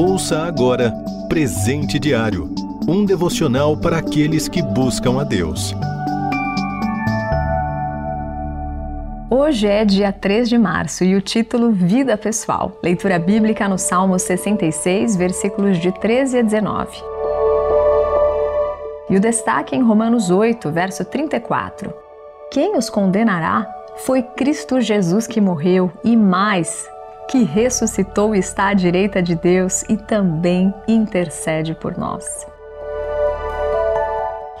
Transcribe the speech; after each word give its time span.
Ouça 0.00 0.44
agora 0.44 0.94
Presente 1.28 1.98
Diário 1.98 2.54
um 2.86 3.04
devocional 3.04 3.76
para 3.76 3.98
aqueles 3.98 4.46
que 4.46 4.62
buscam 4.62 5.20
a 5.20 5.24
Deus. 5.24 5.74
Hoje 9.28 9.66
é 9.66 9.84
dia 9.84 10.12
3 10.12 10.48
de 10.48 10.56
março 10.56 11.02
e 11.02 11.16
o 11.16 11.20
título 11.20 11.72
Vida 11.72 12.16
Pessoal. 12.16 12.78
Leitura 12.80 13.18
bíblica 13.18 13.68
no 13.68 13.76
Salmo 13.76 14.16
66, 14.16 15.16
versículos 15.16 15.78
de 15.78 15.90
13 15.90 16.38
a 16.38 16.42
19. 16.42 16.96
E 19.10 19.16
o 19.16 19.20
destaque 19.20 19.74
em 19.74 19.82
Romanos 19.82 20.30
8, 20.30 20.70
verso 20.70 21.04
34. 21.04 21.92
Quem 22.52 22.76
os 22.76 22.88
condenará? 22.88 23.66
Foi 23.96 24.22
Cristo 24.22 24.80
Jesus 24.80 25.26
que 25.26 25.40
morreu 25.40 25.90
e 26.04 26.16
mais, 26.16 26.88
que 27.28 27.44
ressuscitou 27.44 28.34
e 28.34 28.38
está 28.38 28.68
à 28.68 28.74
direita 28.74 29.22
de 29.22 29.34
Deus 29.34 29.82
e 29.88 29.96
também 29.96 30.72
intercede 30.88 31.74
por 31.74 31.96
nós. 31.96 32.24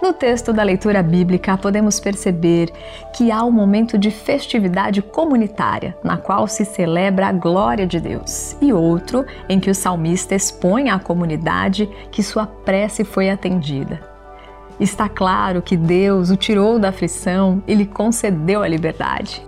No 0.00 0.12
texto 0.12 0.52
da 0.52 0.62
leitura 0.62 1.02
bíblica, 1.02 1.58
podemos 1.58 1.98
perceber 1.98 2.70
que 3.12 3.32
há 3.32 3.42
um 3.44 3.50
momento 3.50 3.98
de 3.98 4.10
festividade 4.10 5.02
comunitária, 5.02 5.96
na 6.04 6.16
qual 6.16 6.46
se 6.46 6.64
celebra 6.64 7.26
a 7.26 7.32
glória 7.32 7.86
de 7.86 7.98
Deus, 7.98 8.56
e 8.60 8.72
outro 8.72 9.26
em 9.48 9.58
que 9.58 9.70
o 9.70 9.74
salmista 9.74 10.36
expõe 10.36 10.88
à 10.88 10.98
comunidade 11.00 11.88
que 12.12 12.22
sua 12.22 12.46
prece 12.46 13.02
foi 13.02 13.28
atendida. 13.28 14.00
Está 14.78 15.08
claro 15.08 15.60
que 15.60 15.76
Deus 15.76 16.30
o 16.30 16.36
tirou 16.36 16.78
da 16.78 16.90
aflição 16.90 17.60
e 17.66 17.74
lhe 17.74 17.84
concedeu 17.84 18.62
a 18.62 18.68
liberdade. 18.68 19.44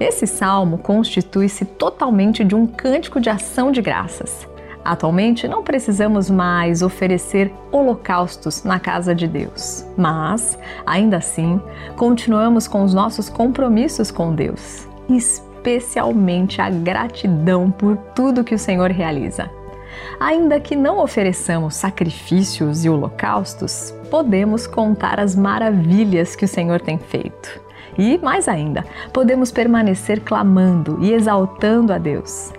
Esse 0.00 0.26
salmo 0.26 0.78
constitui-se 0.78 1.66
totalmente 1.66 2.42
de 2.42 2.54
um 2.54 2.66
cântico 2.66 3.20
de 3.20 3.28
ação 3.28 3.70
de 3.70 3.82
graças. 3.82 4.48
Atualmente, 4.82 5.46
não 5.46 5.62
precisamos 5.62 6.30
mais 6.30 6.80
oferecer 6.80 7.52
holocaustos 7.70 8.64
na 8.64 8.80
casa 8.80 9.14
de 9.14 9.28
Deus, 9.28 9.84
mas, 9.98 10.58
ainda 10.86 11.18
assim, 11.18 11.60
continuamos 11.96 12.66
com 12.66 12.82
os 12.82 12.94
nossos 12.94 13.28
compromissos 13.28 14.10
com 14.10 14.34
Deus, 14.34 14.88
especialmente 15.06 16.62
a 16.62 16.70
gratidão 16.70 17.70
por 17.70 17.94
tudo 18.14 18.42
que 18.42 18.54
o 18.54 18.58
Senhor 18.58 18.90
realiza. 18.90 19.50
Ainda 20.18 20.58
que 20.58 20.74
não 20.74 20.98
ofereçamos 20.98 21.74
sacrifícios 21.74 22.86
e 22.86 22.88
holocaustos, 22.88 23.94
podemos 24.10 24.66
contar 24.66 25.20
as 25.20 25.36
maravilhas 25.36 26.34
que 26.34 26.46
o 26.46 26.48
Senhor 26.48 26.80
tem 26.80 26.96
feito. 26.96 27.69
E, 28.00 28.16
mais 28.16 28.48
ainda, 28.48 28.82
podemos 29.12 29.52
permanecer 29.52 30.20
clamando 30.20 30.96
e 31.02 31.12
exaltando 31.12 31.92
a 31.92 31.98
Deus. 31.98 32.50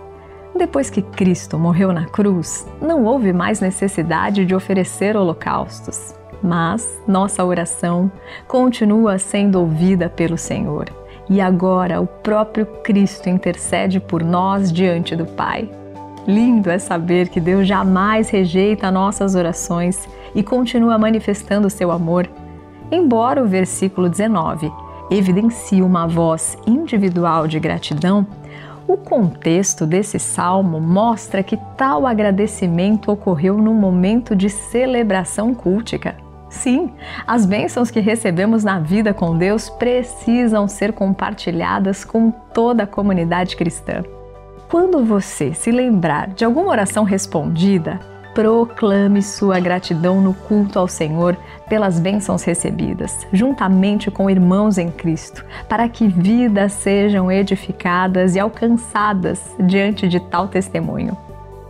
Depois 0.55 0.91
que 0.91 1.01
Cristo 1.01 1.57
morreu 1.57 1.91
na 1.91 2.05
cruz, 2.05 2.67
não 2.79 3.05
houve 3.05 3.33
mais 3.33 3.59
necessidade 3.59 4.45
de 4.45 4.53
oferecer 4.53 5.17
holocaustos, 5.17 6.13
mas 6.43 7.01
nossa 7.07 7.43
oração 7.43 8.11
continua 8.47 9.17
sendo 9.17 9.59
ouvida 9.59 10.07
pelo 10.07 10.37
Senhor. 10.37 10.85
E 11.27 11.41
agora 11.41 11.99
o 11.99 12.05
próprio 12.05 12.67
Cristo 12.83 13.27
intercede 13.27 13.99
por 13.99 14.23
nós 14.23 14.71
diante 14.71 15.15
do 15.15 15.25
Pai. 15.25 15.67
Lindo 16.27 16.69
é 16.69 16.77
saber 16.77 17.29
que 17.29 17.39
Deus 17.39 17.67
jamais 17.67 18.29
rejeita 18.29 18.91
nossas 18.91 19.33
orações 19.33 20.07
e 20.35 20.43
continua 20.43 20.99
manifestando 20.99 21.67
seu 21.67 21.89
amor. 21.89 22.29
Embora 22.91 23.41
o 23.41 23.47
versículo 23.47 24.07
19 24.07 24.71
evidencie 25.11 25.81
uma 25.81 26.07
voz 26.07 26.57
individual 26.65 27.45
de 27.45 27.59
gratidão, 27.59 28.25
o 28.87 28.95
contexto 28.95 29.85
desse 29.85 30.17
salmo 30.17 30.79
mostra 30.79 31.43
que 31.43 31.57
tal 31.77 32.07
agradecimento 32.07 33.11
ocorreu 33.11 33.57
num 33.57 33.73
momento 33.73 34.35
de 34.35 34.49
celebração 34.49 35.53
cultica. 35.53 36.15
Sim, 36.49 36.91
as 37.25 37.45
bênçãos 37.45 37.91
que 37.91 37.99
recebemos 37.99 38.63
na 38.63 38.79
vida 38.79 39.13
com 39.13 39.37
Deus 39.37 39.69
precisam 39.69 40.67
ser 40.67 40.91
compartilhadas 40.91 42.03
com 42.03 42.31
toda 42.31 42.83
a 42.83 42.87
comunidade 42.87 43.55
cristã. 43.55 44.03
Quando 44.69 45.03
você 45.03 45.53
se 45.53 45.71
lembrar 45.71 46.29
de 46.29 46.43
alguma 46.43 46.69
oração 46.69 47.03
respondida, 47.03 47.99
proclame 48.33 49.21
sua 49.21 49.59
gratidão 49.59 50.21
no 50.21 50.33
culto 50.33 50.79
ao 50.79 50.87
Senhor 50.87 51.37
pelas 51.67 51.99
bênçãos 51.99 52.43
recebidas, 52.43 53.27
juntamente 53.31 54.09
com 54.09 54.29
irmãos 54.29 54.77
em 54.77 54.89
Cristo, 54.89 55.45
para 55.67 55.87
que 55.87 56.07
vidas 56.07 56.73
sejam 56.73 57.31
edificadas 57.31 58.35
e 58.35 58.39
alcançadas 58.39 59.41
diante 59.59 60.07
de 60.07 60.19
tal 60.19 60.47
testemunho. 60.47 61.17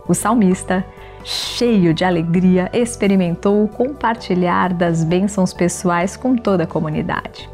O 0.06 0.14
salmista, 0.14 0.84
cheio 1.24 1.94
de 1.94 2.04
alegria, 2.04 2.68
experimentou 2.72 3.62
o 3.62 3.68
compartilhar 3.68 4.72
das 4.72 5.04
bênçãos 5.04 5.52
pessoais 5.52 6.16
com 6.16 6.36
toda 6.36 6.64
a 6.64 6.66
comunidade. 6.66 7.51